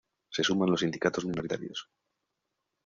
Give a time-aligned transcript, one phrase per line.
[0.31, 1.87] Se suman los sindicatos minoritarios.